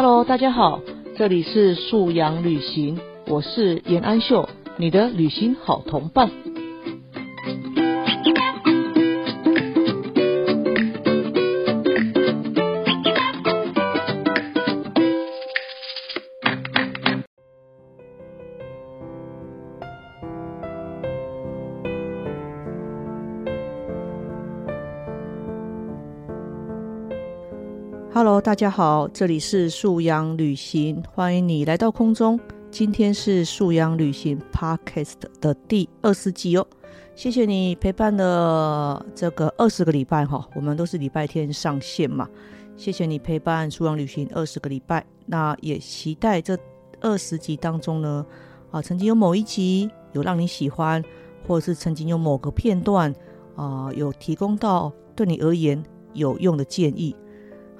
[0.00, 0.78] Hello，大家好，
[1.16, 6.30] 这里是素阳旅行，我是严安秀，你的旅行好同伴。
[28.40, 32.38] 大家好，这里是素阳旅行，欢迎你来到空中。
[32.70, 36.64] 今天是素阳旅行 Podcast 的第二十集哦，
[37.16, 42.28] 谢谢你陪伴了这个二十个礼拜哈，我们都是礼拜天上线嘛，
[42.76, 46.56] 谢谢你陪伴素阳旅行二十个礼拜，那也期待这
[47.00, 48.24] 二十集当中呢，
[48.70, 51.02] 啊，曾经有某一集有让你喜欢，
[51.44, 53.12] 或者是曾经有某个片段
[53.56, 55.82] 啊，有提供到对你而言
[56.12, 57.16] 有用的建议。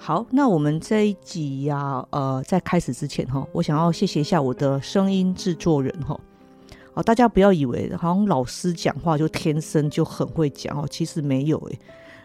[0.01, 6.19] 好，那我们这一集呀，呃，在开始之前哈，我想要谢谢一下我的声音制作人哈。
[6.95, 11.79] 哦，大家不要以为好像老师讲话就天生就很会讲哦，其实没有诶。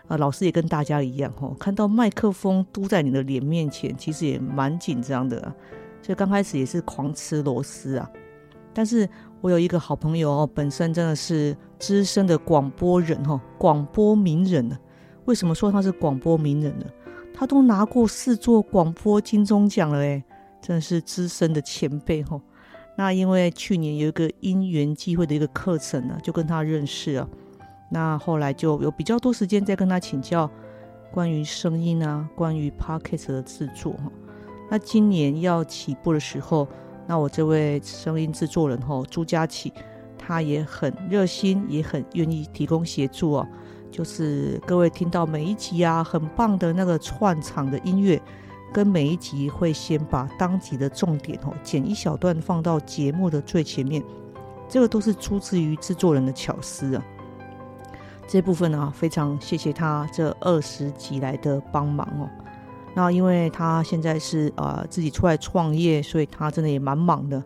[0.08, 5.54] 呃，老师也跟大家一样哈，看到麦克风嘟在你的脸面前，其实也蛮紧张的啊，
[6.02, 8.10] 所以刚开始也是狂吃螺丝啊。
[8.74, 9.10] 但是
[9.42, 14.78] 我有一个好朋友哦，本身真的是资深的广播人哈，广播名人呢。
[15.26, 16.86] 为什么说他是广播名人呢？
[17.44, 20.24] 他都拿过四座广播金钟奖了，哎，
[20.62, 22.42] 真的是资深的前辈吼。
[22.96, 27.30] 那因为去年有一个因缘际会的一个课程呢，就跟他认识了。
[27.92, 30.50] 那后来就有比较多时间在跟他请教
[31.12, 34.10] 关于声音啊，关于 podcast 的制作哈。
[34.72, 36.66] 那今年要起步的时候，
[37.06, 39.74] 那我这位声音制作人吼朱佳琪，
[40.18, 43.46] 他也很热心，也很愿意提供协助哦。
[43.94, 48.20] 就是各位听到每一集啊，很棒的那个串场的音乐，
[48.74, 54.04] 跟每一集会先把当集的重点哦剪一小段放到节目的最前面，
[54.68, 57.06] 这个都是出自于制作人的巧思啊。
[58.28, 62.28] 这部分呢，非常谢谢他这二十集来的帮忙哦。
[62.96, 67.44] 那因为他现在是呃自己出来创业，所以他真的也蛮忙的。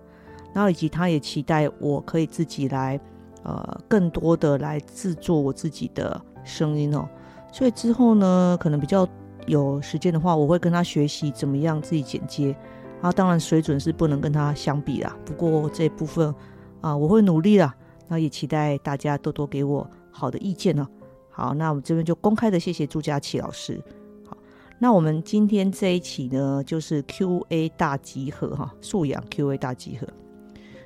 [0.53, 2.97] 然后以及他也期待我可以自己来
[3.43, 6.21] 呃更多的来制作我自己的。
[6.47, 7.07] 声音哦，
[7.51, 9.07] 所以之后呢，可能比较
[9.45, 12.55] 有时间的话，我会跟他学习怎么样自己剪接。
[12.99, 15.15] 啊，当然水准是不能跟他相比啦。
[15.23, 16.33] 不过这部分
[16.81, 17.75] 啊，我会努力啦。
[18.07, 20.87] 那也期待大家多多给我好的意见呢。
[21.29, 23.79] 好，那我们这边就公开的谢谢朱佳琪老师。
[24.25, 24.35] 好，
[24.79, 30.07] 那我们今天这一期呢，就是 Q&A 大集合哈，素养 Q&A 大集合。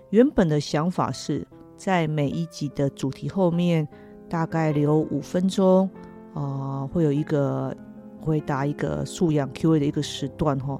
[0.09, 1.47] 原本的想法是
[1.78, 3.88] 在每一集的主题后面。
[4.31, 5.89] 大概留五分钟，
[6.33, 7.75] 啊，会有一个
[8.21, 10.79] 回答一个素养 Q&A 的一个时段哈，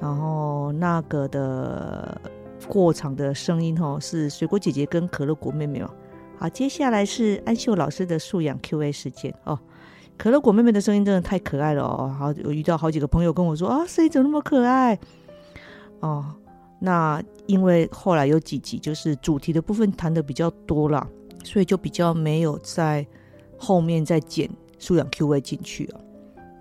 [0.00, 2.18] 然后那个的
[2.66, 5.90] 过场的声音哈是水果姐姐跟可乐果妹妹哦。
[6.38, 9.58] 好，接下来是安秀老师的素养 Q&A 时间哦。
[10.16, 14.98] 可乐果妹妹的声音真的太可爱了哦，好，我遇到好几个朋友跟我说啊，声音怎么那么可爱
[16.00, 16.24] 哦。
[16.80, 21.06] 那因为后来有几集就是主题的部分谈的比较多了。
[21.44, 23.06] 所以就比较没有在
[23.56, 26.00] 后面再剪素养 Q A 进去了。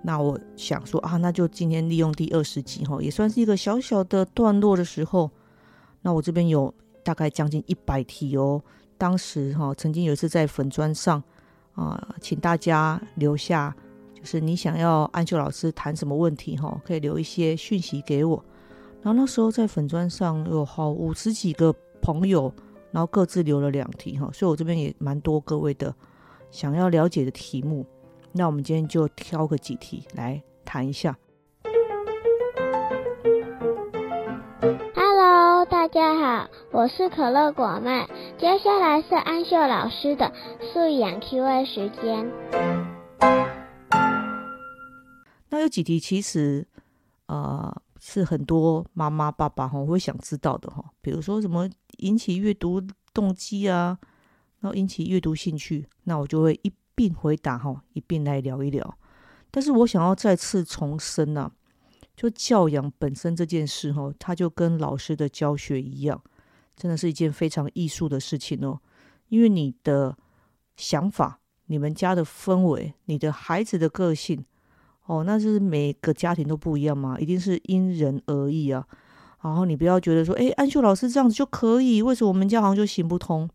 [0.03, 5.29] 那我想说啊，那就今天利用第二十集哈，也算是一个小小的段落的时候。
[6.01, 6.73] 那我这边有
[7.03, 8.61] 大概将近一百题哦。
[8.97, 11.21] 当时哈，曾经有一次在粉砖上
[11.73, 13.75] 啊，请大家留下，
[14.13, 18.44] 就是你想要安秀老师谈什么问题哈，可以留一些讯息给我。
[19.01, 22.53] 然后那时候在粉砖上有好五十几个朋友。
[22.92, 25.94] 然后各自留了两题哈，所以我这边也蛮多各位的
[26.50, 27.86] 想要了解的题目。
[28.31, 31.18] 那我们今天就挑个几题来谈一下。
[34.96, 38.08] Hello，大家好，我是可乐果妹。
[38.38, 40.31] 接下来是安秀老师的
[40.74, 42.31] 素养 Q&A 时间。
[45.50, 46.68] 那有几题其实
[47.25, 51.69] 呃是很多妈妈爸爸哈会想知道的哈，比如说什么？
[51.97, 52.81] 引起阅读
[53.13, 53.97] 动机啊，
[54.59, 58.97] 然后引起阅读兴趣，那我就会一并回答哈，一并来聊一聊。
[59.51, 61.51] 但是我想要再次重申呐，
[62.15, 66.21] 就教养本身这件事哈，它就跟老师的教学一样，
[66.75, 68.79] 真的是一件非常艺术的事情哦。
[69.29, 70.17] 因为你的
[70.75, 74.45] 想法、你们家的氛围、你的孩子的个性，
[75.05, 78.88] 哦，那就是每个家庭都不一样嘛，一定是因人而异啊。
[79.47, 83.49] 然后你不要觉得说，哎，安秀老师这样子就可以，为什么我们家好像就行不通？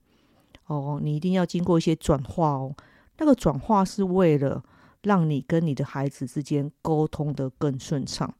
[0.66, 2.74] 哦，你一定要经过一些转化哦。
[3.18, 4.62] 那个转化是为了
[5.02, 8.32] 让你跟你的孩子之间沟通的更顺畅。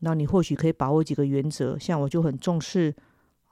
[0.00, 2.94] 那你或许可以把握几个原则，像我就很重视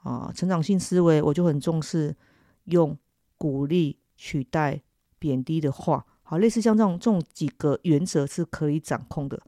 [0.03, 2.17] 啊成长性思维，我就很重视
[2.65, 2.97] 用
[3.37, 4.81] 鼓励取代
[5.19, 9.39] 贬低的话，好，类似像这种这种几个原则是可以掌控的。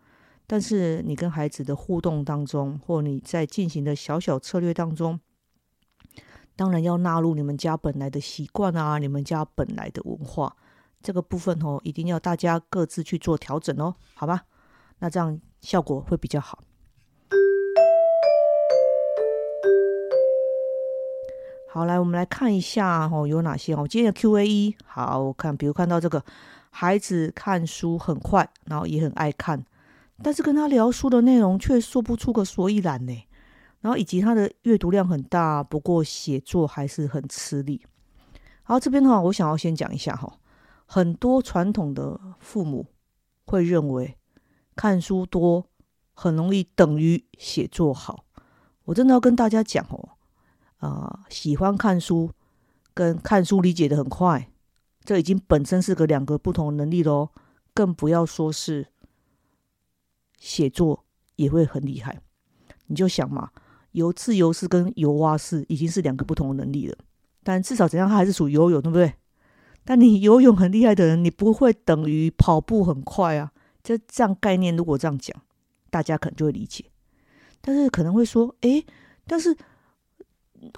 [0.53, 5.21] 但是你跟孩子的互动当中，或你在进行的小小策略当中，
[6.57, 10.57] 当然要纳入你们家本来的习惯啊，你们家本来的文化
[11.01, 14.43] 这个部分哦，一定要大家各自去做调整哦，好吧？
[14.99, 16.65] 那这样效果会比较好。
[21.69, 23.87] 好，来我们来看一下哦，有哪些哦？
[23.89, 26.25] 今天的 Q A 一，好，我看，比如看到这个
[26.71, 29.65] 孩子看书很快，然后也很爱看。
[30.23, 33.27] 但是跟他聊书的内容却说不出个所以然呢，
[33.81, 37.85] 然后以及他的阅读量很大，不过写作还是很吃力。
[38.63, 40.39] 好，这边的话，我想要先讲一下哈，
[40.85, 42.87] 很多传统的父母
[43.47, 44.17] 会认为
[44.77, 45.67] 看书多
[46.13, 48.25] 很容易等于写作好。
[48.85, 50.11] 我真的要跟大家讲哦，
[50.77, 52.31] 啊，喜欢看书
[52.93, 54.51] 跟看书理解的很快，
[55.03, 57.31] 这已经本身是个两个不同的能力喽，
[57.73, 58.89] 更不要说是。
[60.41, 61.05] 写作
[61.37, 62.21] 也会很厉害，
[62.87, 63.51] 你就想嘛，
[63.93, 66.97] 游自由式跟游蛙式已经是两个不同的能力了。
[67.45, 69.15] 但至少怎样，它还是属于游泳，对不对？
[69.85, 73.53] 但你游泳很厉害的人，你不会等于跑步很快啊。
[73.83, 75.35] 这这样概念，如果这样讲，
[75.89, 76.85] 大家可能就会理解。
[77.61, 78.85] 但是可能会说，诶，
[79.27, 79.57] 但是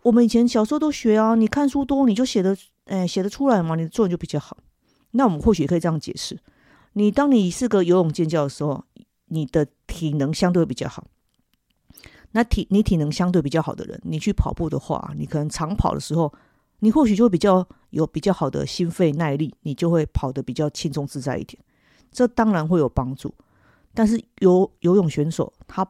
[0.03, 4.57] 我们以前小时候都学啊，你看书多，你就写的，诶，写得出来嘛，你的作文就比较好。
[5.13, 6.39] 那我们或许也可以这样解释：
[6.93, 8.85] 你当你是个游泳健将的时候。
[9.33, 11.07] 你的体能相对比较好，
[12.33, 16.31] 那体你体能相对比较好的人，你去跑步的话，你可能长跑的时候，
[16.81, 21.59] 你或许就会比较有比较好的心肺耐力，你就会跑得比较轻松自在一点。
[22.11, 23.35] 这当然会有帮助，
[23.95, 25.87] 但是游游泳选手他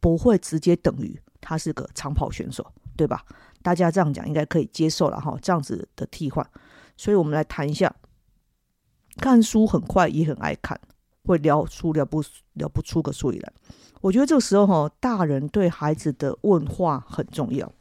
[0.00, 2.66] 不会直接等于他是个长跑选手，
[2.96, 3.22] 对吧？
[3.60, 6.48] 大家这样讲应该可以接受了哈，这样子的替换。
[6.96, 7.94] 所以我们来谈一下，
[9.18, 10.80] 看书很快也很爱看。
[11.26, 12.22] 会聊出聊不
[12.54, 13.52] 聊不出个所以然。
[14.00, 17.72] 我觉得这个时候哈，大人对孩子的问话很重要。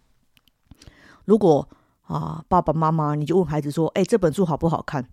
[1.25, 1.67] 如果
[2.03, 5.09] 啊，爸爸妈妈你就问孩子说：“哎，这本书好不好看？”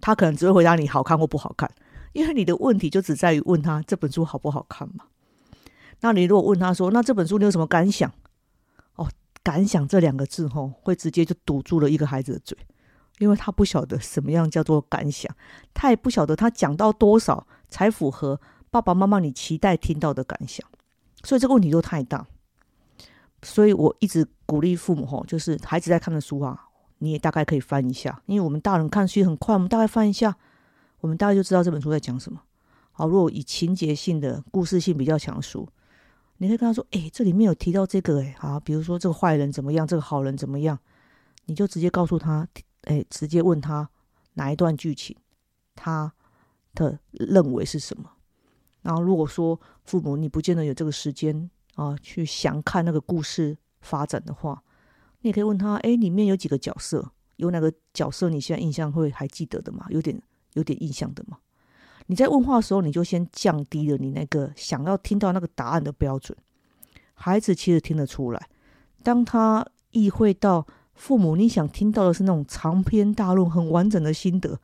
[0.00, 1.70] 他可能只会回答你好看或不好看，
[2.12, 5.04] 因为你的问题就只在于问他这本书好不好看嘛。
[6.00, 8.10] 那你如果问他说：“那这本书你有什么感想？”
[8.96, 9.08] 哦，
[9.42, 12.56] 感想这两个字吼，会直接就堵住了一个孩子的嘴。
[13.22, 15.32] 因为他不晓得什么样叫做感想，
[15.72, 20.66] 他也不晓得他讲到多少才符合爸爸妈妈你期待听到的感想，
[21.22, 22.26] 所以这个问题就太大。
[23.42, 26.66] 所以我一直鼓励父母吼，就是孩子在看的书啊，
[26.98, 30.36] 你也大概可以翻一下，因为我们大人看书很快，我们大概翻一下，
[30.98, 32.42] 我们大概就知道这本书在讲什么。
[32.90, 35.68] 好，如果以情节性的、故事性比较强的书，
[36.38, 40.76] 你可以跟他说：“哎，这里面有提到这个，哎，好，比如说这个坏人怎么样，这个好人怎么样，
[41.46, 42.48] 你就直接告诉他。”
[42.82, 43.88] 哎，直接问他
[44.34, 45.16] 哪一段剧情，
[45.74, 46.12] 他
[46.74, 48.10] 的认为是什么？
[48.82, 54.62] 然后如果说父母你不见得有这个时间啊，去详看那个故事发展的话，
[55.20, 57.12] 你也可以问他：哎，里面有几个角色？
[57.36, 59.86] 有哪个角色你现在印象会还记得的吗？
[59.88, 60.20] 有点
[60.54, 61.38] 有点印象的吗？
[62.06, 66.36] 你在问话的时候，你就先降低了你那个想要听到那个答案的标准。
[67.14, 68.48] 孩子其实听得出来，
[69.04, 70.66] 当他意会到。
[71.02, 74.56] 父母，你想听到的是那种长篇大论、很完整的心得，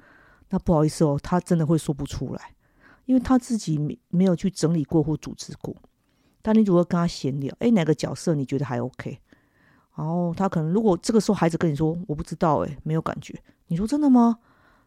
[0.50, 2.54] 那不好意思哦，他真的会说不出来，
[3.07, 5.75] 因为他自己没没有去整理过或组织过。
[6.40, 9.18] 但你如果跟他闲聊，哎，哪个角色你觉得还 OK？
[9.97, 14.38] 然后他可能如果这个时候孩子跟你说我不知道，哎，没有感觉，你说真的吗？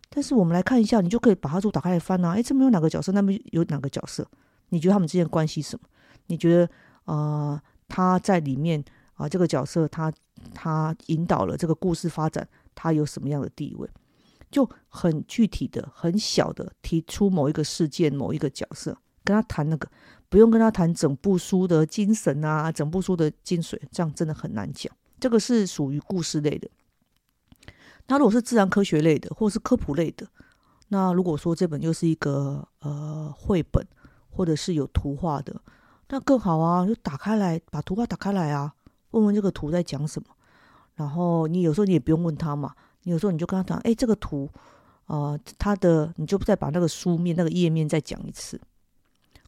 [0.10, 4.26] 但是我们来看一下，你就可以把他书打开来翻啊，哎，这边有哪个角色，那边有哪个角色？
[4.70, 5.86] 你觉得他们之间关系什么？
[6.28, 6.70] 你觉得
[7.04, 8.82] 呃他在里面？
[9.22, 10.12] 啊，这个角色他
[10.54, 13.88] 他引导了这个故事发展，他有什么样的地位？
[14.50, 19.88] 就很具体的、很小的提出某一个事件、某一个角色，跟他谈那个，
[20.28, 24.92] 不用跟他谈整部书的精神啊，整部书的精髓，这样真的很难讲。
[25.20, 26.70] 这个是属于故事类的。
[28.08, 30.28] 那如果是自然科学类的，或是科普类的，
[30.90, 33.88] 那如果说这本又是一个呃绘本，
[34.30, 35.62] 或者是有图画的，
[36.10, 38.74] 那更好啊，就打开来，把图画打开来啊。
[39.12, 40.28] 问问这个图在讲什么，
[40.96, 44.50] 然后你有时候你也不用问他嘛，你有时候你就跟他讲，哎，这个图，
[45.08, 48.60] 呃，他的你就再把那个书面那个页面再讲一次。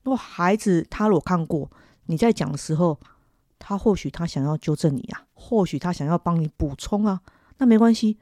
[0.03, 1.69] 如果孩子他如果看过
[2.07, 2.99] 你在讲的时候，
[3.57, 7.21] 他或许他想要纠正你啊，或许他想要帮你补充啊，
[7.59, 8.17] 那没关系，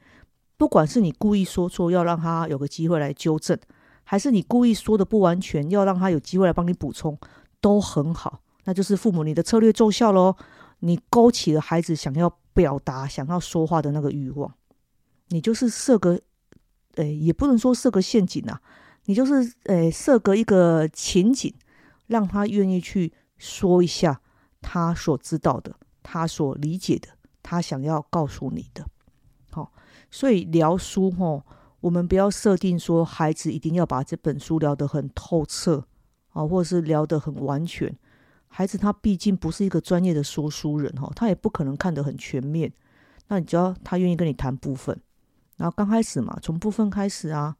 [0.56, 3.58] 不管是你故意说错要让他有个机会来纠正，
[4.04, 7.18] 还是你故意说的不完全要让他有机会来帮你补充，
[7.60, 8.40] 都很好。
[8.64, 10.36] 那就是父母你的策略奏效喽，
[10.84, 14.52] 你勾起了孩子想要表达、想要说话的那个欲望，
[15.28, 16.20] 你就是设个，
[16.96, 18.60] 诶，也不能说设个陷阱啊，
[19.04, 21.54] 你就是诶设个一个情景，
[22.08, 24.20] 让他愿意去说一下
[24.60, 27.08] 他所知道的、他所理解的、
[27.44, 28.84] 他想要告诉你的。
[29.52, 29.72] 好，
[30.10, 31.44] 所以聊书哈，
[31.80, 35.86] 我们不要设定说孩子一定要把这本书聊得很透彻
[36.30, 37.96] 啊，或者是聊得很完全。
[38.54, 42.70] 孩子他毕竟不是一个专业的说书人哈，他也不可能看得很全面。
[43.28, 44.94] 那你只要他愿意跟你谈部分，
[45.56, 47.56] 然后刚开始嘛，从部分开始啊，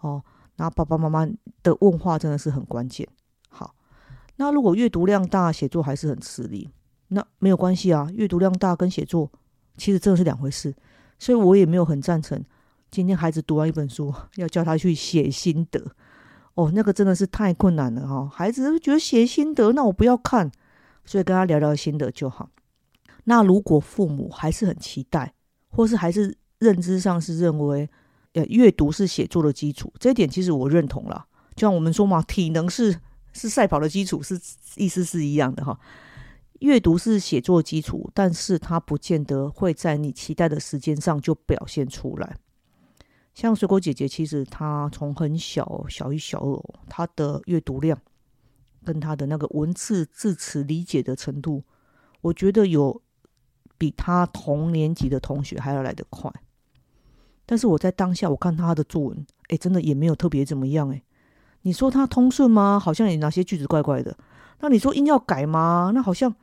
[0.00, 0.22] 哦，
[0.54, 1.26] 然后爸爸妈妈
[1.64, 3.08] 的问话真的是很关键。
[3.48, 3.74] 好，
[4.36, 6.70] 那如果阅读量大，写作还是很吃力，
[7.08, 8.08] 那没有关系啊。
[8.14, 9.28] 阅读量大跟写作
[9.76, 10.72] 其实真的是两回事，
[11.18, 12.40] 所以我也没有很赞成
[12.88, 15.90] 今天孩子读完一本书要叫他去写心得。
[16.56, 18.26] 哦，那个真的是太困难了哈！
[18.32, 20.50] 孩子觉得写心得，那我不要看，
[21.04, 22.48] 所以跟他聊聊心得就好。
[23.24, 25.34] 那如果父母还是很期待，
[25.68, 27.86] 或是还是认知上是认为，
[28.32, 31.26] 呃，阅读是写作的基础，这一点其实我认同了。
[31.54, 32.98] 就像我们说嘛，体能是
[33.34, 34.40] 是赛跑的基础，是
[34.76, 35.78] 意思是一样的哈。
[36.60, 42.34] 阅读是写作基础，但是它不见得会在你期待的时间上就表现出来。
[43.36, 48.00] 像水果姐姐，其实她从很小小一、小二，她的阅读量
[48.82, 51.62] 跟她的那个文字字词理解的程度，
[52.22, 53.02] 我觉得有
[53.76, 56.32] 比她同年级的同学还要来得快。
[57.44, 61.02] 但是我在当下，我看她的作文，哎，真的也没有特别怎么样，哎。
[61.60, 62.80] 你说她通顺吗？
[62.82, 64.16] 好像有哪些句子怪怪的。
[64.60, 65.90] 那你说音要改吗？
[65.94, 66.34] 那好像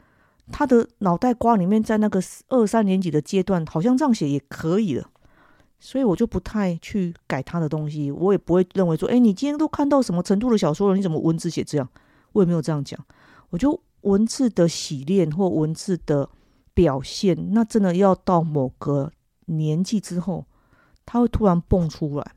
[0.52, 5.10] 她的脑袋瓜里面，在那个二三年级的阶段，好像这样写也可以了。
[5.86, 10.96] 所以我就不太去改他的东西，我也不会认为说，哎，你今天都看到什么程度的小说了？
[10.96, 11.86] 你怎么文字写这样？
[12.32, 12.98] 我也没有这样讲。
[13.50, 16.30] 我就文字的洗练或文字的
[16.74, 19.12] 表现，那真的要到某个
[19.48, 20.46] 年纪之后，
[21.06, 22.32] 他会突然蹦出来。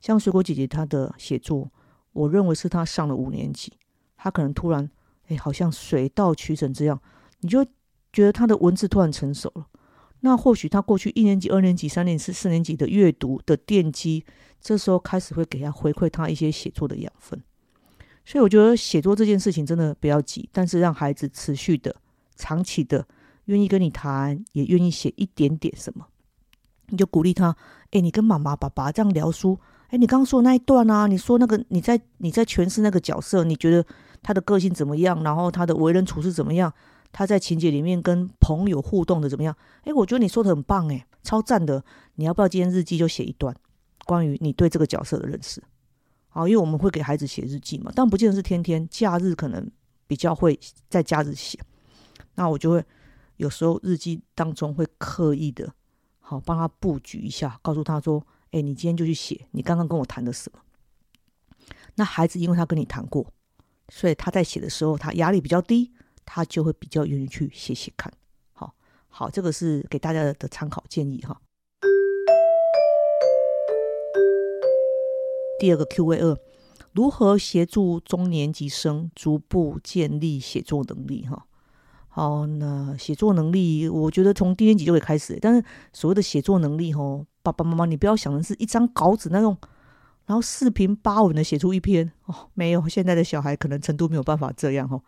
[0.00, 1.68] 像水果姐姐她的写作，
[2.12, 3.72] 我认为是她上了五年级，
[4.16, 4.88] 她可能突然，
[5.26, 7.00] 哎，好像水到渠成这样，
[7.40, 7.64] 你就
[8.12, 9.66] 觉得她的文字突然成熟了。
[10.26, 14.24] 那或许他过去一年级、二年级、三年级、四年级的阅读的奠基，
[14.60, 17.40] 这时候开始会给他回馈他一些写作的养分。
[18.24, 21.94] 所以我觉得写作这件事情真的不要急，但是让孩子持续的、
[22.34, 23.06] 长期的
[23.44, 26.04] 愿意跟你谈，也愿意写一点点什么，
[26.88, 27.56] 你就鼓励他。
[27.92, 29.56] 哎，你跟妈妈、爸爸这样聊书，
[29.90, 33.86] 哎，你刚刚说那一段啊，你说那个你在你在诠释那个角色，你觉得
[34.24, 35.22] 他的个性怎么样？
[35.22, 36.72] 然后他的为人处事怎么样？
[37.16, 39.56] 他在情节里面跟朋友互动的怎么样？
[39.84, 41.82] 诶，我觉得你说的很棒，诶，超赞的。
[42.16, 43.56] 你要不要今天日记就写一段
[44.04, 45.62] 关于你对这个角色的认识？
[46.28, 49.66] 好，因为我们会给孩子写日记嘛，但不见得是天天，假日可能
[50.06, 51.58] 比较会在假日写。
[52.34, 52.84] 那我就会
[53.38, 55.72] 有时候日记当中会刻意的，
[56.20, 60.60] 好帮他布局一下，告诉他说：“诶，你今天就去写你刚刚跟我谈的什么。”
[61.96, 63.26] 那孩子因为他跟你谈过，
[63.88, 65.94] 所以他在写的时候他压力比较低。
[66.26, 68.12] 他就会比较愿意去写写看，
[68.52, 68.74] 好
[69.08, 71.40] 好，这个是给大家的参考建议哈。
[75.58, 76.36] 第二个 Q&A 二，
[76.92, 81.26] 如何协助中年级生逐步建立写作能力？
[81.26, 81.46] 哈，
[82.08, 85.38] 好，那写作能力，我觉得从低年级就可以开始。
[85.40, 85.64] 但是
[85.94, 89.56] 所谓的写作能力，哈，爸爸妈妈，你不要想的是一张稿纸那种，
[90.26, 95.00] 然后四平八稳的写出一篇哦，没有，现在的小孩可能程度没有办法这样哈。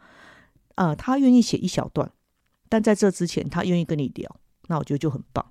[0.79, 2.09] 呃，他愿意写一小段，
[2.69, 4.37] 但在这之前，他愿意跟你聊，
[4.69, 5.45] 那我觉得就很棒。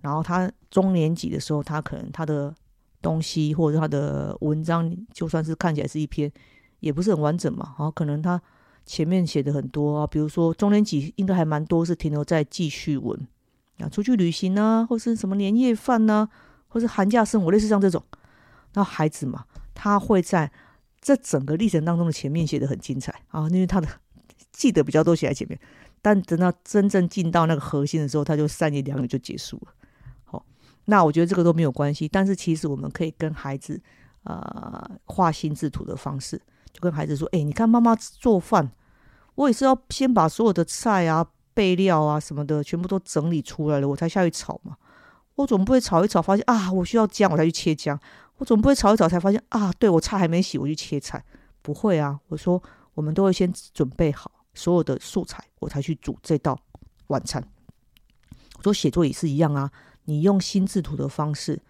[0.00, 2.52] 然后他中年级的时候，他可能他的
[3.00, 6.28] 东西或者他的文章，就算是看起来是一篇，
[6.80, 7.76] 也不是很完整嘛。
[7.78, 8.42] 然后可能他
[8.84, 13.16] 前面写的很多啊，比如说中年级应该还蛮多是停留在记叙文
[13.78, 16.28] 啊，出去旅行啊，或是什么年夜饭呐，
[16.66, 18.02] 或是寒假生活，类似像这种。
[18.72, 20.50] 那孩子嘛，他会在
[21.00, 23.86] 这整个历程当中的前面写的很精彩啊，因为他的。
[24.54, 25.58] 记得比较多写在前面，
[26.00, 29.74] 但等到真正进到那个核心的时候，他就三言两语就结束了。
[30.24, 30.46] 好，
[30.84, 32.06] 那我觉得这个都没有关系。
[32.06, 33.80] 但是其实我们可以跟孩子
[34.22, 36.40] 呃画心智图的方式，
[36.72, 38.70] 就跟孩子说：“哎，你看妈妈做饭，
[39.34, 44.76] 我也是要先把所有的菜啊、备料啊什么的全部都整理出来了，我才下去炒嘛。
[45.34, 47.98] 我总不会炒一炒发现啊，我需要姜，我才去切姜。
[48.36, 51.24] 我总不会炒一炒才发现啊，对我菜还没洗，我去切菜。
[51.60, 52.62] 不会啊，我说
[52.94, 56.58] 我们都会先准备好。”所有的素材，我才去煮这道
[57.08, 57.42] 晚餐。
[58.56, 59.70] 我说写作也是一样啊，
[60.04, 61.60] 你用心智图的方式，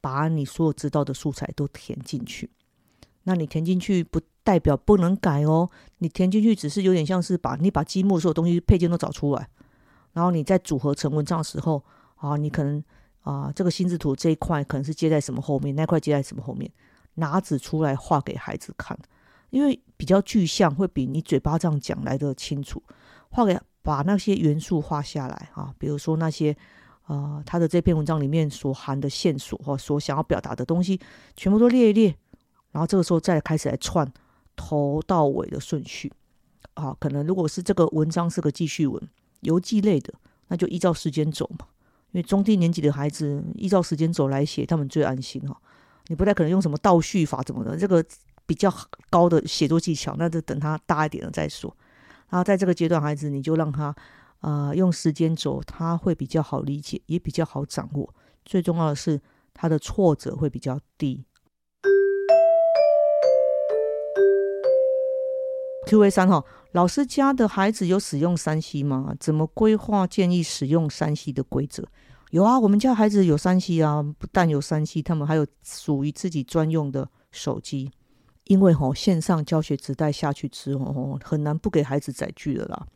[0.00, 2.50] 把你所有知道的素材都填进去。
[3.24, 5.68] 那你填进去，不代表不能改哦。
[5.98, 9.48] 你填进去只是有点像是把你把积木所有东西配件都找出来，
[10.14, 12.82] 然后你在组合成文章的时候啊，你可能
[13.20, 16.72] 啊这个心智图这一块可能是接在什么后面，那块接在什么后面，
[17.14, 18.98] 拿纸出来画给孩子看，
[19.50, 22.82] 因为比较具象，会比你嘴巴这样讲来的清楚。
[23.28, 26.56] 画给把那些元素画下来啊，比如说那些。
[27.08, 31.00] 啊，他的这篇文章里面所含的线索或所想要表达的东西，
[31.34, 32.14] 全部都列一列，
[32.70, 34.06] 然后这个时候再开始来串
[34.54, 36.12] 头到尾的顺序。
[36.74, 39.02] 啊，可能如果是这个文章是个记叙文、
[39.40, 40.12] 游记类的，
[40.48, 41.66] 那就依照时间走嘛。
[42.10, 45.58] 因为中低年级的孩子依照时间走来写，他们最安心哈。
[46.08, 48.04] 你不太可能用什么倒叙法怎么的，这个
[48.48, 48.74] 比较
[49.08, 51.72] 高的写作技巧，那就等他大一点了再说。
[52.28, 53.94] 然后在这个阶段，孩子你就让他。
[54.40, 58.14] 啊，用时间轴，他会比较好理解，也比较好掌握。
[58.44, 59.20] 最重要的是，
[59.52, 61.24] 他的挫折会比较低。
[65.88, 69.12] Q&A 三哈，老师家的孩子有使用三 C 吗？
[69.18, 71.82] 怎么规划建议使用三 C 的规则？
[72.30, 77.90] 有啊，我们家孩子有三 C 啊，不但有三 C，他们还有属于自己专用的手机。
[78.48, 82.86] 因为哈，线上教学时代下去之后，很难不给孩子载具了啦。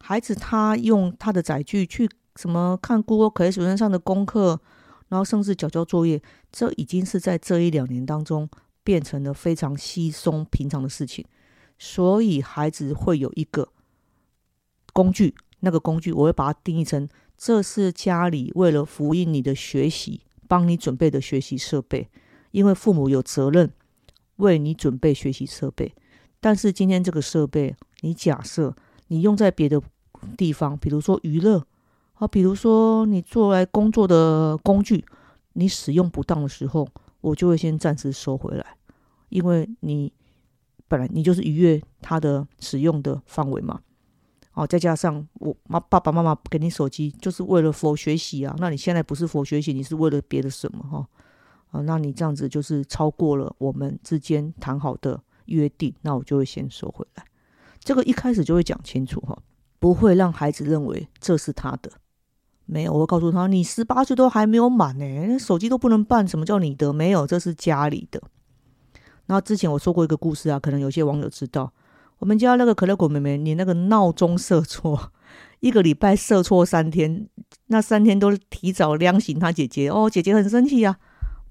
[0.00, 4.60] 孩子他用他的载具去什么看 Google Classroom 上的功课，
[5.08, 6.20] 然后甚至交交作业，
[6.52, 8.48] 这已经是在这一两年当中
[8.84, 11.24] 变成了非常稀松平常的事情。
[11.78, 13.68] 所以孩子会有一个
[14.92, 22.08] 工具，那个工具我会把它定义成，这是家里为了福音你的学习，帮你准备的学习设备。
[22.50, 23.70] 因为父母有责任
[24.38, 25.94] 为你准备学习设备，
[26.40, 28.74] 但是今天这个设备，你假设。
[29.10, 29.80] 你用在别的
[30.36, 31.66] 地方，比如说娱乐，
[32.16, 35.02] 啊，比如说你做来工作的工具，
[35.54, 36.86] 你使用不当的时候，
[37.22, 38.76] 我就会先暂时收回来，
[39.30, 40.12] 因为你
[40.88, 43.80] 本来你就是逾越它的使用的范围嘛，
[44.52, 51.08] 哦，再加上我妈爸爸妈妈给你手机就是为了佛学习啊，那你现在不是佛学习，你是为了别的什么哈？
[51.70, 57.24] 啊，那你这样子就是超过了我们之间谈好的约定，那我就会先收回来。
[57.80, 59.38] 这个一开始就会讲清楚哈，
[59.78, 61.90] 不会让孩子认为这是他的。
[62.66, 66.92] 没有，我会告诉他，你十八岁都还没有满呢，手机都不能办，什么叫你的？
[66.92, 68.22] 没有，这是家里的。
[69.26, 71.72] 那之前我说过一个故事啊，可能有些网友知道，
[72.18, 75.12] 我们家那个可乐果妹妹，你那个闹钟设错，
[75.60, 77.26] 一个礼拜设错三天，
[77.68, 80.98] 那三天都提早亮醒她姐姐哦，姐姐很生气呀。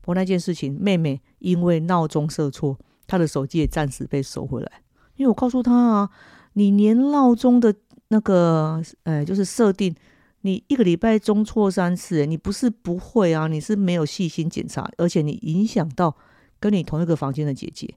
[0.08, 4.72] 我那件事情，妹妹因为闹钟设错，她的手机也暂时被收回来。
[5.18, 6.10] 因为我告诉她啊，
[6.54, 7.76] 你连闹钟的
[8.08, 9.94] 那个，呃，就是设定，
[10.42, 16.16] 你一个礼拜中错三次，你不是不会啊，你是没有细心检查，而且你影响到
[16.58, 17.94] 跟你同一个房间的姐姐，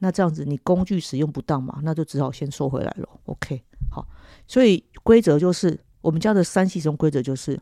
[0.00, 3.08] 那这样子你工具使用不当嘛，那就只好先收回来了。
[3.24, 4.06] OK，好，
[4.46, 7.58] 所以规则就是我们家的三系中规则就是，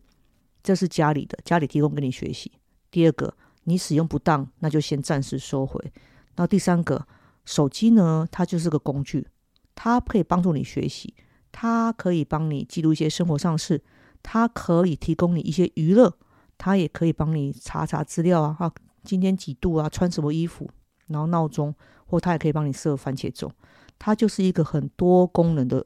[0.60, 2.50] 这是家里的，家里提供给你学习。
[2.90, 3.32] 第二个，
[3.64, 5.92] 你使用不当，那就先暂时收回。
[6.36, 7.06] 那第三个。
[7.44, 9.26] 手机呢，它就是个工具，
[9.74, 11.12] 它可以帮助你学习，
[11.50, 13.82] 它可以帮你记录一些生活上事，
[14.22, 16.16] 它可以提供你一些娱乐，
[16.56, 18.72] 它也可以帮你查查资料啊，哈，
[19.02, 20.70] 今天几度啊，穿什么衣服，
[21.08, 21.74] 然后闹钟，
[22.06, 23.52] 或它也可以帮你设番茄钟，
[23.98, 25.84] 它就是一个很多功能的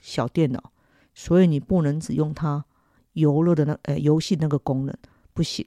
[0.00, 0.72] 小电脑，
[1.14, 2.64] 所以你不能只用它
[3.12, 4.96] 游乐的那呃游戏那个功能，
[5.34, 5.66] 不行，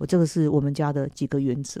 [0.00, 1.78] 我这个是我们家的几个原则。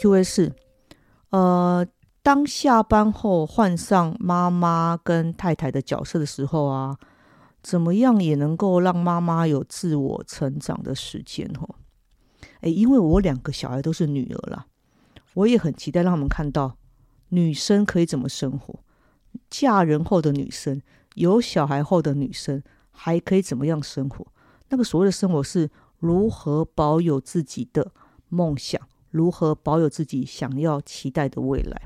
[0.00, 0.52] Q&A 是，
[1.30, 1.86] 呃，
[2.20, 6.98] 当下班后换上妈妈跟太太的角色的时候啊，
[7.62, 11.76] 怎么样也能够让妈妈有自我成长的时间哦。
[12.62, 14.66] 哎，因为我两个小孩都是女儿啦，
[15.34, 16.76] 我也很期待让他们看到
[17.28, 18.80] 女生可以怎么生活，
[19.48, 20.82] 嫁人后的女生，
[21.14, 22.60] 有小孩后的女生
[22.92, 24.26] 还可以怎么样生活？
[24.68, 27.92] 那个所谓的生活是如何保有自己的
[28.28, 28.80] 梦想？
[29.10, 31.82] 如何保有自己想要期待的未来？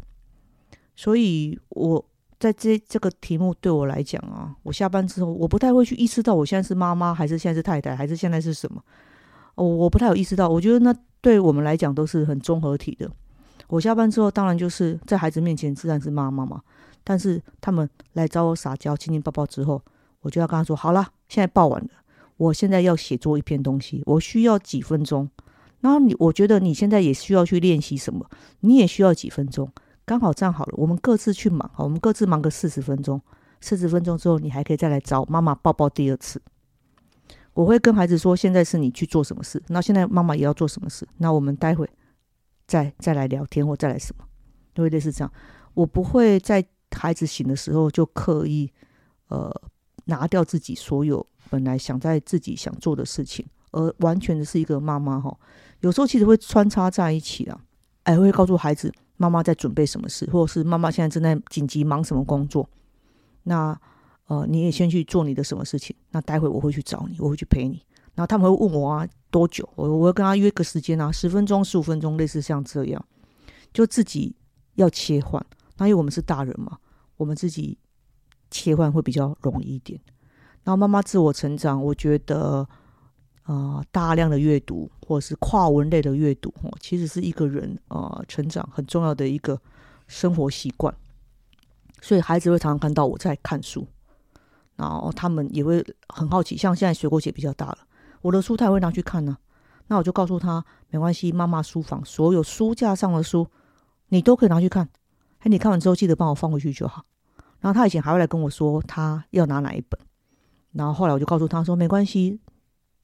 [0.95, 2.05] 所以，我
[2.39, 8.81] 在这这个题目对我来讲啊，我下班之后，我不太会去意识到我现在是妈妈，还是现在是太太，还是现在是什么？
[9.57, 10.49] 我我不太有意识到。
[10.49, 13.11] 我觉得那对我们来讲都是很综合体的。
[13.69, 16.63] 我下班之后，当然就是在孩子面前自然是妈妈嘛。
[17.03, 19.83] 但是他们来找我撒娇、亲亲抱抱之后，
[20.27, 21.91] 我就要跟他说：“好了，现在抱完了，
[22.37, 25.31] 我现在要写作一篇东西，我需要几分钟。”
[25.79, 28.29] 然后你，我觉得你现在也需要去练习什么？
[28.61, 29.71] 你也需要几分钟，
[30.05, 30.75] 刚好这样好了。
[30.77, 33.21] 我们各自去忙，好，我们各自忙个四十分钟。
[33.61, 36.43] 四十分钟之后，你还可以再来找妈妈抱抱第二次。
[37.55, 41.89] 我会跟孩子说，现在是你去做什么事，那现在妈妈也要做什么事，那我们待会
[42.67, 44.25] 再再来聊天或再来什么，
[44.75, 45.33] 就会类似这样。
[45.75, 48.71] 我不会在孩子醒的时候就刻意
[49.29, 49.51] 呃
[50.07, 55.33] 拿掉自己所有本来想在自己想做的事情，而完全的是一个妈妈哈。
[55.81, 57.61] 有时候其实会穿插在一起啊，
[58.03, 62.69] 哎，会告诉孩子妈妈在准备什么事，或者是妈妈现在正在紧急忙什么工作，
[63.45, 63.79] 那。
[64.29, 67.81] 呃，你也先去做你的什么事情，那待会我会去找你，我会去陪你。
[68.17, 69.69] 然后他们会问我啊，多久？
[69.77, 73.07] 我我会跟他约个时间啊，十分钟、十五分钟，类似像这样，
[73.73, 74.35] 就自己
[74.75, 75.41] 要切换。
[75.77, 76.77] 那因为我们是大人嘛，
[77.17, 77.79] 我们自己
[78.51, 80.01] 切换会比较容易一点。
[80.65, 82.67] 然后妈妈自我成长，我觉得
[83.45, 89.61] 啊，大量的阅读或者是跨文类的阅读，哦，其实是一个人啊成长很重要的一个
[90.07, 90.95] 生活习惯。
[92.01, 93.87] 所以孩子会常常看到我在看书。
[94.77, 97.79] 然后他们也会很好奇，像现在水果姐比较大了，
[98.21, 99.39] 我的书他也会拿去看呢。
[99.87, 103.47] 那我就告诉他，没关系，妈妈书房所有书架上的书，
[104.09, 104.87] 你都可以拿去看。
[105.39, 107.07] 哎，你看完之后记得帮我放回去就好。
[107.67, 110.01] 然后他以前还会来跟我说他要拿哪一本，
[110.71, 112.39] 然后后来我就告诉他说，没关系，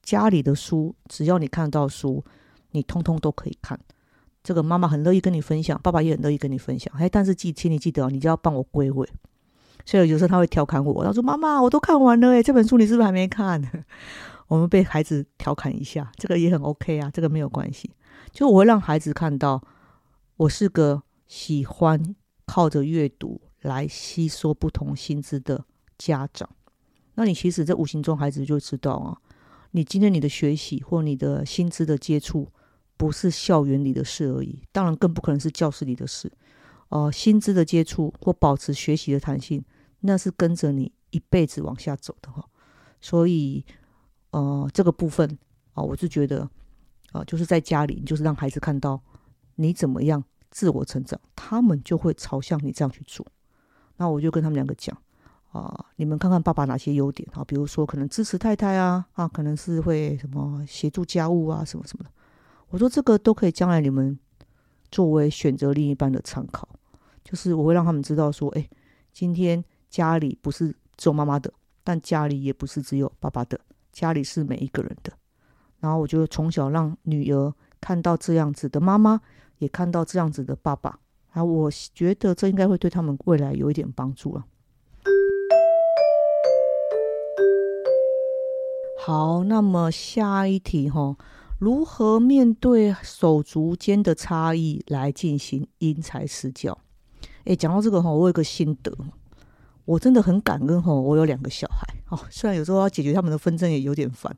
[0.01, 2.23] 家里的书只要你看到书，
[2.71, 3.77] 你通通都可以看。
[4.41, 6.93] 这个妈妈很乐意跟你分享，爸爸也很乐意跟你分享。
[6.97, 9.05] 哎，但是记，请你记得哦，你就要帮我归位。
[9.83, 13.61] 所以有时候他会调侃我，他说：“妈妈，我都看完了，诶，这本书你是不是还没看？”
[14.47, 17.91] 我们被孩子调侃一下，这个也很 OK 啊，这个没有关系。
[18.31, 19.61] 就我会让孩子看到，
[20.37, 25.65] 我是个喜欢靠着阅读来吸收不同薪资的
[25.97, 26.49] 家长。
[27.15, 29.17] 那你其实这无形中孩子就知道啊，
[29.71, 32.47] 你今天你的学习或你的薪资的接触，
[32.95, 36.31] 不是校园里的事而已，当然更不可能是教室里的事。
[36.89, 39.63] 哦，薪资的接触或保持学习的弹性。
[40.05, 42.43] 那是跟着你一辈子往下走的哈，
[42.99, 43.65] 所以
[44.31, 45.39] 呃，这个部分
[45.71, 46.49] 啊，我是觉得
[47.13, 49.01] 啊，就是在家里，就是让孩子看到
[49.55, 50.21] 你怎么样
[50.51, 53.25] 自我成长，他们就会朝向你这样去做。
[54.03, 54.93] 那我就跟他们两个讲
[55.53, 62.11] 啊，你们看看爸爸哪些优点啊，比如说可能支持太太啊，啊，可能是会什么协助家务啊，什么什么的。
[62.67, 64.19] 我说这个都可以将来你们
[64.91, 66.67] 作为选择另一半的参考，
[67.23, 68.69] 就是我会让他们知道说，哎，
[69.13, 69.63] 今天。
[69.93, 73.59] 家里不是只有妈妈的，但家里也不是只有爸爸的，
[73.91, 75.13] 家里是每一个人的。
[75.81, 79.21] 然后我就从小让女儿看到这样子的妈妈，
[79.59, 80.97] 也看到这样子的爸爸。
[81.33, 84.45] 啊，我觉得这应该会对他们未来有一点帮助了。
[88.99, 91.17] 好，那么下一题哈，
[91.59, 96.77] 如何面对手足间的差异来进行因材施教？
[97.45, 98.95] 诶，讲到这个哈，我有个心得。
[99.85, 102.19] 我真的很感恩吼，我有两个小孩哦。
[102.29, 104.33] 虽然有时候要解决他们的纷争也有点烦，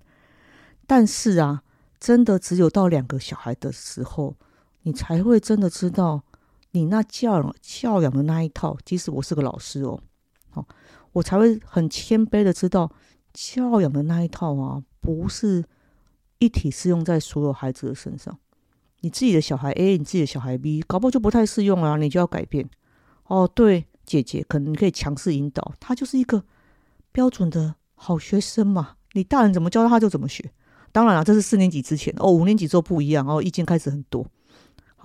[0.88, 1.62] 但是啊，
[1.99, 4.36] 真的只有到两个小孩的时候，
[4.81, 6.23] 你才会真的知道
[6.76, 8.78] 你那教养教养的那一套。
[8.86, 10.00] 即使我是个老师哦，
[10.50, 10.68] 好，
[11.14, 12.92] 我才会很谦卑的知道
[13.34, 15.64] 教养的那一套啊，不是
[16.40, 18.38] 一体适用在所有孩子的身上。
[19.00, 22.70] 你自己的小孩 A，你自己的小孩 B，搞不好就不太适用了，你就要改变
[23.26, 23.48] 哦。
[23.48, 23.86] 对。
[24.06, 26.44] 姐姐可能你可以强势引导他，就是一个
[27.12, 28.98] 标准的好学生嘛。
[29.14, 30.52] 你大人怎么教他就怎么学。
[30.92, 34.24] 当然了，这是四年级之前哦，五年级之后不一样哦，意见开始很多。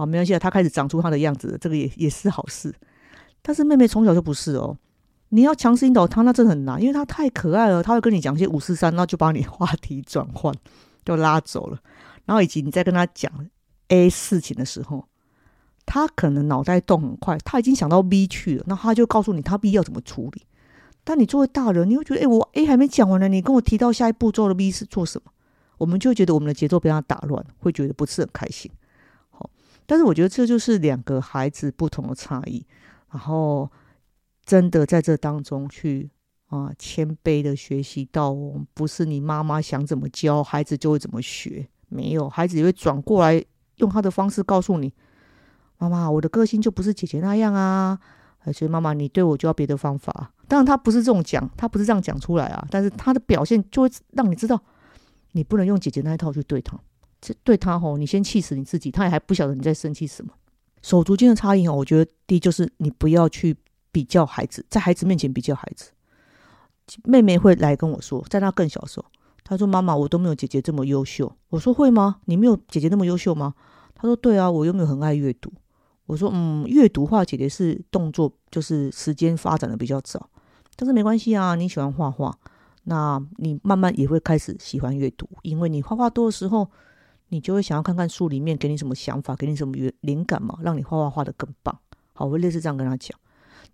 [0.00, 2.74] 好，没关系啊，他开始长出他的样子，这个也也是好事。
[3.42, 4.74] 但是妹妹从小就不是哦，
[5.28, 10.54] 你要强势引导他，那真的很难，因为他太可爱了，他会跟你讲些五四三，那就把你 话题转换，
[11.04, 11.78] 就拉走了。
[12.24, 13.30] 然后以及你在跟他讲
[13.88, 15.04] A 事情的时候。
[15.86, 20.42] 他可能脑袋动很快，他已经想到 B 去了，那他就告诉你他 B 要怎么处理。
[21.02, 25.32] 但你作为大人，你会觉得，哎，我 A 还没讲完呢，你跟我提到下一步骤的 B 是做什么？
[25.78, 28.70] 我们就觉得我们的节奏被他打乱，会觉得不是很开心。
[29.90, 32.64] 但是我觉得这就是两个孩子不同的差异。
[33.10, 33.68] 然后
[34.44, 36.08] 真的在这当中去
[36.46, 38.32] 啊，谦卑的学习到，
[38.72, 43.44] 不是你妈妈想怎么教孩子就会怎么学，没有，孩子也会转过来
[43.78, 44.94] 用他的方式告诉你。
[45.78, 47.98] 妈妈，我的个性就不是姐姐那样啊，
[48.54, 50.32] 所以妈妈，你对我就要别的方法。
[50.46, 54.62] 当然，他不是这种讲，他不是这样讲出来啊，但是他的表现就会让你知道，
[55.32, 56.78] 你不能用姐姐那一套去对他。
[57.20, 60.32] 这对他吼，你先气死你自己，他也还不晓得你在生气什么。
[60.82, 63.56] 手足间的差异哦，我觉得第一就是你不要去
[63.92, 65.90] 比较孩子，在孩子面前比较孩子。
[67.04, 69.06] 妹妹会来跟我说，在她更小的时候，
[69.44, 72.20] 她说：“妈妈，我都没有姐姐这么优秀。”我说：“会吗？
[72.24, 73.54] 你没有姐姐那么优秀吗？”
[73.94, 75.52] 她说：“对啊，我又没有很爱阅读。”
[76.06, 80.28] 我说，嗯，阅读画姐姐是动作，就是时间发展的比较早，
[80.74, 82.36] 但是没关系啊，你喜欢画画，
[82.84, 86.68] 那你慢慢也会开始喜欢阅读，因为你画画多的时候，
[87.30, 91.76] 你就会想要看看书里面给你什么想法，给你什么灵感嘛，让你画画画得更棒。
[92.12, 93.18] 好，我会类似这样跟他讲。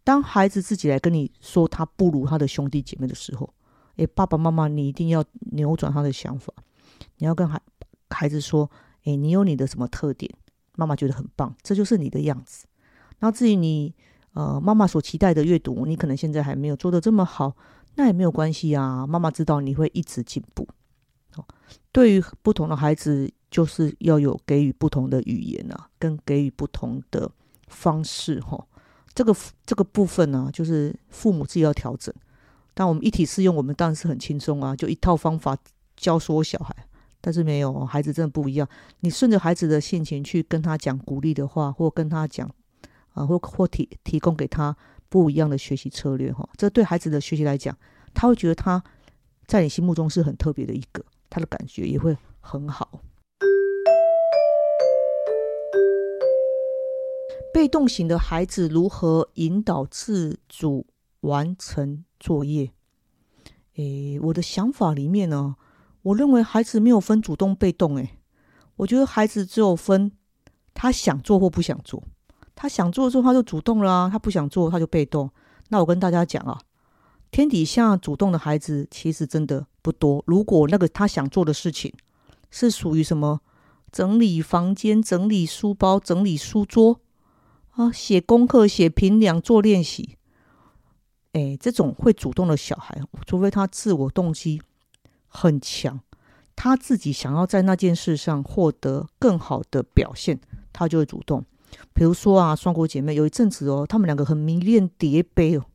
[0.05, 3.53] 当孩子自己来跟你说他不如他的兄弟姐妹的时候，
[3.97, 6.53] 诶，爸爸妈妈，你一定要扭转他的想法，
[7.19, 7.61] 你要跟孩
[8.11, 8.71] 孩子说，
[9.05, 10.33] 诶，你有你的什么特点，
[10.77, 12.67] 妈妈觉得很棒，这就是你的样子。
[13.19, 13.95] 然后至于你，
[14.35, 17.57] 呃，妈妈所期待的阅读，你可能现在还没有做的这么好，
[17.95, 19.07] 那也没有关系啊。
[19.07, 20.69] 妈妈知道你会一直进步。
[21.33, 21.49] 好，
[21.91, 27.31] 对于不同的孩子，就是要有给予不同的语言啊，跟给予不同的
[27.69, 28.67] 方式，哈。
[29.15, 32.15] 这个这个部分呢，就是父母自己要调整。
[32.75, 35.57] 但我们一体适用，我们当然是很轻松啊，就一套方法
[35.97, 36.75] 教所有小孩。
[37.19, 38.69] 但是没有孩子真的不一样，
[39.01, 42.49] 你顺着孩子的性情去跟他讲鼓励的话，或跟他讲
[43.15, 44.77] 啊，或或提提供给他
[45.09, 47.77] 不一样的学习策略哈，这对孩子的学习来讲，
[48.15, 48.81] 他会觉得他
[49.47, 53.01] 在你心目中是很特别的一个，他的感觉也会很好。
[57.57, 60.87] 被动型的孩子如何引导自主
[61.21, 62.71] 完成作业？
[63.77, 65.57] 诶，我的想法里面呢，
[66.03, 67.97] 我认为孩子没有分主动被动。
[67.97, 68.19] 诶，
[68.77, 70.13] 我觉得孩子只有分
[70.75, 72.03] 他想做或不想做。
[72.55, 75.31] 他想做的时候他就主动了，他不想做他就被动。
[75.71, 76.61] 那我跟大家讲啊，
[77.31, 80.23] 天底下主动的孩子其实真的不多。
[80.27, 81.91] 如果那个他想做的事情
[82.51, 83.41] 是属于什么
[83.91, 87.01] 整理房间、整理书包、整理书桌。
[87.77, 90.17] 啊，写功课、写评量、做练习，
[91.33, 94.63] 哎，这种会主动的小孩，除非他自我动机
[95.29, 96.01] 很强，
[96.57, 100.41] 他自己想要在那件事上获得更好的表现，
[100.73, 101.45] 他就会主动。
[101.93, 105.67] 比如说啊，双国姐妹有一阵子哦，她们两个很迷恋叠杯哦，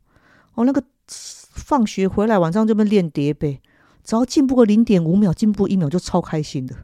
[0.56, 3.62] 哦，那个放学回来晚上就边练叠杯，
[4.04, 6.76] 只要进步个零点五秒，进步一秒就超开心的。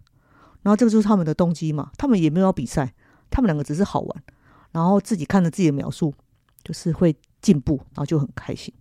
[0.61, 2.93] 然后这个就是他们的动机嘛，他们也没有要比赛，
[3.31, 4.23] 他们两个只是好玩。
[4.71, 6.13] 然后自己看着自己的描述，
[6.63, 8.73] 就是会进步，然后就很开心。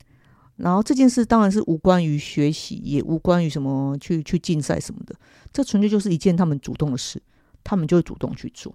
[0.56, 5.14] 然后这件事当然是无关于学习，也无关于什么去去竞赛什么的，
[5.52, 7.22] 这纯粹就是一件他们主动的事，
[7.62, 8.74] 他们就会主动去做。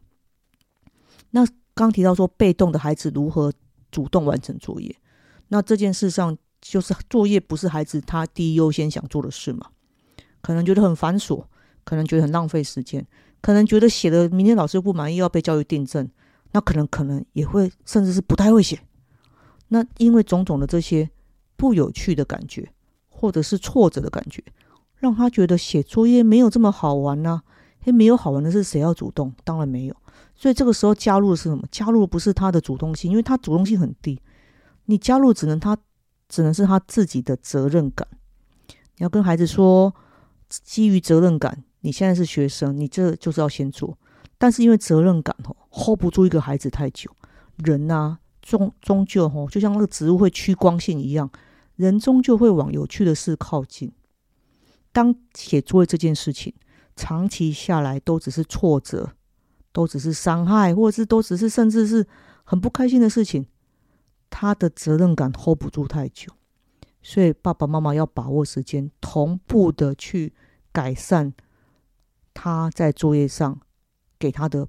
[1.32, 1.44] 那
[1.74, 3.52] 刚提到说被动的孩子如何
[3.90, 4.96] 主动完成作业，
[5.48, 9.68] 那这件事上就是作业不是孩子他第一优先想做的事嘛？
[10.42, 11.44] 可能觉得很繁琐，
[11.84, 13.04] 可能觉得很浪费时间，
[13.42, 16.08] 可能觉得写的明天老师不满意要被教育订正。
[16.52, 18.80] 那可能可能也会，甚至是不太会写。
[19.70, 21.10] 那因为种种的这些
[21.56, 22.72] 不有趣的感觉，
[23.10, 24.44] 或者是挫折的感觉，
[24.98, 27.42] 让他觉得写作业没有这么好玩呢？
[27.86, 29.34] 诶，没有好玩的是谁要主动？
[29.44, 29.96] 当然没有。
[30.36, 31.64] 所以这个时候加入的是什么？
[31.72, 34.22] 加入的不是他的主动性，因为他主动性很低。
[34.86, 35.78] 你加入只能他
[36.28, 38.08] 只能是他自己的责任感。
[38.98, 39.94] 你要跟孩子说，
[40.50, 43.98] 基于责任感，你现在是学生，你这就是要先做。
[44.38, 47.10] 但是因为责任感哦，hold 不住一个孩子太久，
[47.58, 51.32] 人呐终终究吼，就像那个植物会趋光性一样，
[51.76, 53.92] 人终究会往有趣的事靠近。
[54.92, 56.54] 当写作业这件事情
[56.96, 59.14] 长期下来都只是挫折，
[59.72, 62.06] 都只是伤害，或者是都只是甚至是
[62.44, 63.46] 很不开心的事情，
[64.30, 66.32] 他的责任感 hold 不住太久，
[67.02, 70.34] 所以爸爸妈妈要把握时间，同步的去
[70.72, 71.34] 改善
[72.34, 73.60] 他在作业上。
[74.22, 74.68] 给他的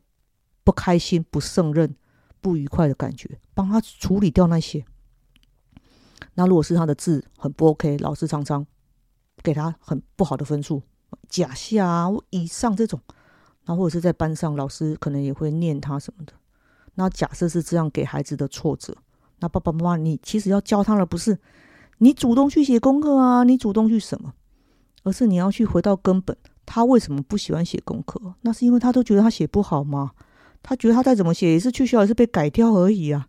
[0.64, 1.94] 不开心、不胜任、
[2.40, 4.85] 不愉快的感觉，帮他处理掉那些。
[6.35, 8.66] 那如果是他的字很不 OK，老师常常
[9.42, 10.83] 给他很不好的分数，
[11.29, 13.01] 假下啊、以上这种，
[13.64, 16.33] 然后或者是在班上，老师可能也会念他什么的。
[16.94, 18.96] 那假设是这样给孩子的挫折，
[19.40, 21.38] 那爸爸妈妈，你其实要教他的不是
[21.98, 24.35] 你主动去写功课啊，你主动去什么，
[25.03, 26.37] 而是你要去回到根本。
[26.64, 28.35] 他为什么不喜欢写功课？
[28.42, 30.12] 那是因为他都觉得他写不好吗？
[30.62, 33.27] 他觉得他再怎么写也是去学校也是被改掉而已啊。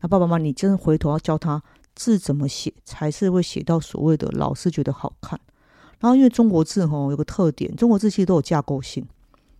[0.00, 1.62] 那爸爸妈妈，你真的回头要教他
[1.94, 5.40] 字怎么写，才是会写到所谓的老师觉得好看。
[5.98, 9.06] 然后因为中国字吼有个特点，中国字其实都有架构性。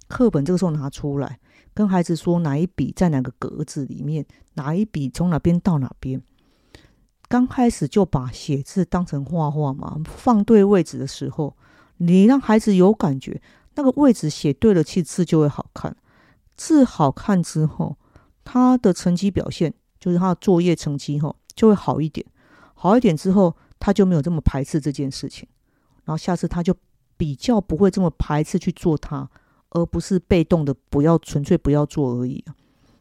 [0.08, 1.38] 课本这个时候拿出来，
[1.72, 6.20] 跟孩子说哪一笔在哪个格子里面，哪一笔从哪边到哪边。
[7.26, 11.56] 刚开始就把写字当成画画嘛，放对位置的时候。
[11.96, 13.40] 你让孩子有感觉，
[13.76, 15.96] 那个位置写对了，其实字就会好看。
[16.56, 17.96] 字好看之后，
[18.44, 22.24] 他的成绩表现，就是他的作业成绩，吼就会好一点。
[22.74, 25.48] 好一点之后，他就没有这么排斥这件事情。
[26.04, 26.74] 然后下次他就
[27.16, 29.28] 比较不会这么排斥去做它，
[29.70, 32.44] 而不是被动的不要纯粹不要做而已。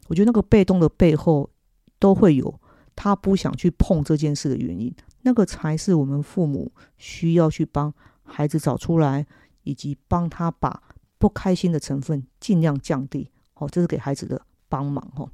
[0.08, 1.50] 我觉得那个被动的背后，
[1.98, 2.60] 都会有
[2.96, 4.94] 他不想去碰这件事的原因。
[5.22, 9.26] 那个才是我们父母需要去帮孩子找出来，
[9.62, 10.82] 以及帮他把
[11.18, 13.30] 不开心的成分尽量降低。
[13.54, 15.28] 哦，这是给孩子的帮忙哦。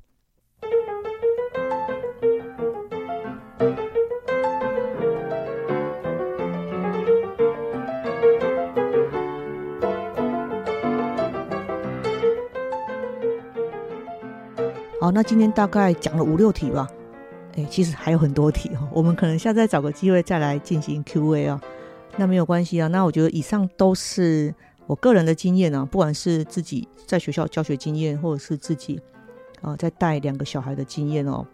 [15.01, 16.87] 好，那今天大概讲了五六题吧。
[17.57, 21.61] 哎，其实还有很多题哈，我们可能下次再找个机会再来进行 Q&A 啊。
[22.17, 22.87] 那没有关系啊。
[22.89, 24.55] 那我觉得以上都是
[24.91, 29.01] 我个人的经验啊，不管是自己在学校教学经验，或者是自己
[29.63, 31.47] 啊在带两个小孩的经验哦，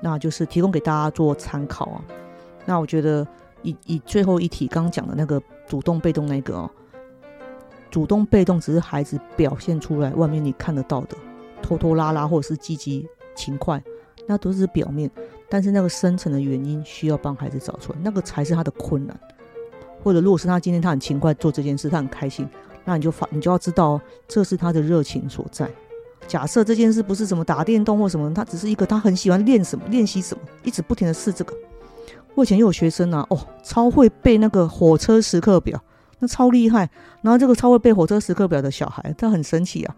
[0.00, 2.04] 那就是提供给大家做参考啊。
[2.64, 3.26] 那我觉得
[3.62, 6.70] 以以最后一题刚刚讲的那个主动被动那个哦，
[7.90, 11.16] 主动被动只是孩子表现出来外面你看得到的。
[11.60, 13.82] 拖拖拉拉，或者是积极勤快，
[14.24, 15.10] 那都是表面，
[15.48, 19.18] 但是那个深层的原因需要帮孩子找出来，那个才是他的困难。
[20.00, 22.48] 或者，如果是他今天他很勤快做这件事，他很开心，
[22.88, 25.68] 那你就发，你就要知道这是他的热情所在。
[26.26, 31.54] 假设这件事不是什么打电动或什么，他只是一个他很喜欢练什么练习什么，一直不停的试这个。
[32.34, 35.78] 我以前有学生啊，哦，超会背那个火车时刻表，
[36.18, 36.88] 那超厉害。
[37.20, 39.94] 然后这个超会背火车时刻表的小孩，他很神奇啊，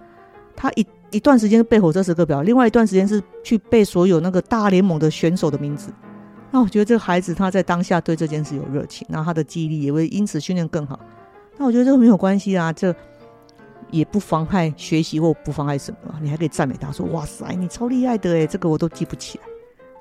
[0.57, 0.85] 他一。
[1.13, 5.93] 一段时间背火车时刻表，另外一段时间是去背所有那个大联盟的选手的名字。
[6.53, 11.01] 那我觉得这个孩子他在当下对这件事有热情，那他的记忆力也会因此训练更好。
[11.61, 12.95] 那我觉得这个没有关系啊，这
[13.91, 19.45] 也不妨害学习或不妨碍什么，你还可以赞美他说：“哇塞，你超厉害的诶，这个我都记不起来。”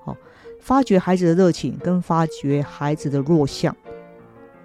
[0.06, 0.16] 好，
[0.62, 3.76] 发掘孩子的热情跟发掘孩子的弱项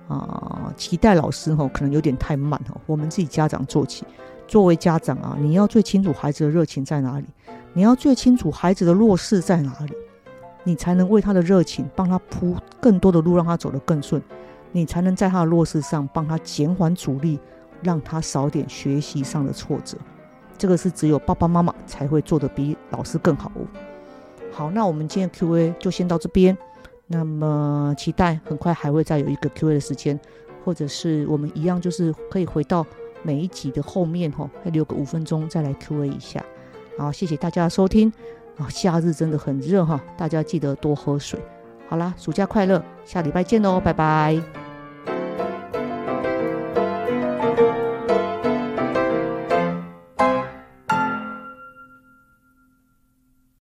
[0.07, 4.04] 啊，期待老师哈可能有点太慢哈，我们自己家长做起。
[4.46, 7.24] 作为家长啊，你要最清楚孩子的热情在哪里，
[7.72, 9.92] 你要最清楚孩子的弱势在哪里，
[10.62, 14.22] 你才能为他的热情帮他铺更多的路，让他走得更顺，
[14.74, 17.38] 你才能在他的弱势上帮他减缓阻力，
[17.80, 19.96] 让他少点学习上的挫折。
[20.58, 23.62] 这个是只有爸爸妈妈才会做的比老师更好哦。
[24.50, 26.58] 好，那我们今天 Q&A 就先到这边，
[27.06, 30.18] 那么期待很快还会再有一个 Q&A 的时间，
[30.64, 32.84] 或者是我们一样就是可以回到。
[33.26, 36.44] 每一集的后面哈，还留个五分钟再来 Q&A 一下。
[36.98, 38.12] 好，谢谢大家的收听。
[38.58, 41.40] 啊，夏日真的很热哈，大家记得多喝水。
[41.88, 44.63] 好啦，暑假快乐，下礼拜见喽，拜拜。